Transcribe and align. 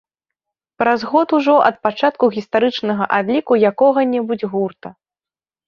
Праз 0.83 1.03
год 1.11 1.27
ужо 1.39 1.55
ад 1.67 1.77
пачатку 1.89 2.31
гістарычнага 2.37 3.03
адліку 3.21 3.61
якога-небудзь 3.71 4.49
гурта. 4.55 4.89